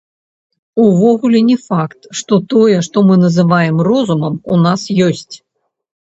[0.83, 4.81] Увогуле не факт, што тое, што мы называем розумам, у нас
[5.11, 5.35] ёсць.